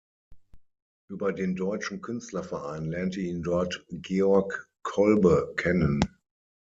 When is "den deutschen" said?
1.31-2.01